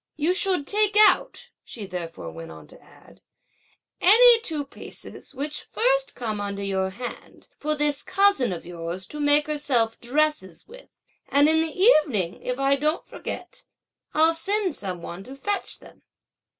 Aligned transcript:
"You 0.15 0.33
should 0.33 0.65
take 0.65 0.97
out," 0.97 1.49
she 1.63 1.85
therefore 1.85 2.31
went 2.31 2.49
on 2.49 2.65
to 2.69 2.81
add, 2.83 3.21
"any 4.01 4.41
two 4.41 4.65
pieces 4.65 5.35
which 5.35 5.65
first 5.69 6.15
come 6.15 6.41
under 6.41 6.63
your 6.63 6.89
hand, 6.89 7.49
for 7.59 7.75
this 7.75 8.01
cousin 8.01 8.51
of 8.51 8.65
yours 8.65 9.05
to 9.05 9.19
make 9.19 9.45
herself 9.45 9.99
dresses 9.99 10.67
with; 10.67 10.95
and 11.29 11.47
in 11.47 11.61
the 11.61 11.77
evening, 11.79 12.41
if 12.41 12.57
I 12.57 12.77
don't 12.77 13.05
forget, 13.05 13.65
I'll 14.11 14.33
send 14.33 14.73
some 14.73 15.03
one 15.03 15.23
to 15.25 15.35
fetch 15.35 15.77
them." 15.77 16.01